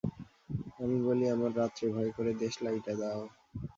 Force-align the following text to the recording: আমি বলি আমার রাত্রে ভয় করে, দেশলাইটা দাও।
আমি 0.79 0.97
বলি 1.07 1.25
আমার 1.35 1.51
রাত্রে 1.57 1.85
ভয় 1.95 2.11
করে, 2.17 2.31
দেশলাইটা 2.43 2.93
দাও। 3.01 3.21